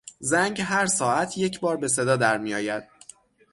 [0.19, 2.83] زنگ هر ساعت یکبار به صدا در میآید.